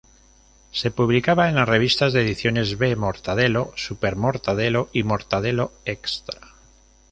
Se 0.71 0.89
publicaba 0.89 1.47
en 1.47 1.53
las 1.53 1.69
revistas 1.69 2.11
de 2.11 2.21
Ediciones 2.23 2.79
B 2.79 2.95
"Mortadelo," 2.95 3.71
"Super 3.75 4.15
Mortadelo, 4.15 4.89
y 4.93 5.03
Mortadelo 5.03 5.73
Extra. 5.85 6.39